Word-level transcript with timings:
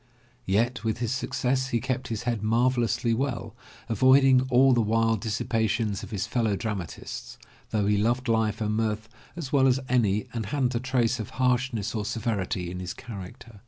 Yet 0.47 0.83
with 0.83 0.97
all 0.97 1.01
his 1.01 1.13
success 1.13 1.67
he 1.67 1.79
kept 1.79 2.07
his 2.07 2.23
head 2.23 2.41
marvelously 2.41 3.13
well, 3.13 3.55
avoiding 3.87 4.41
all 4.49 4.73
the 4.73 4.81
wild 4.81 5.21
dissipations 5.21 6.01
of 6.01 6.09
his 6.09 6.25
fellow 6.25 6.55
dramatists, 6.55 7.37
though 7.69 7.85
he 7.85 7.97
loved 7.97 8.27
life 8.27 8.61
and 8.61 8.75
mirth 8.75 9.07
as 9.35 9.53
well 9.53 9.67
as 9.67 9.79
any 9.87 10.25
and 10.33 10.47
hadn't 10.47 10.73
a 10.73 10.79
trace 10.79 11.19
of 11.19 11.29
harshness 11.37 11.93
or 11.93 12.03
severity 12.03 12.71
in 12.71 12.79
his 12.79 12.95
character. 12.95 13.59